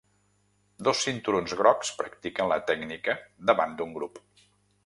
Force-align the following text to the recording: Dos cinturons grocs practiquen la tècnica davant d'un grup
Dos 0.87 1.03
cinturons 1.07 1.53
grocs 1.59 1.93
practiquen 2.01 2.51
la 2.53 2.57
tècnica 2.71 3.17
davant 3.51 3.81
d'un 3.83 3.97
grup 4.01 4.23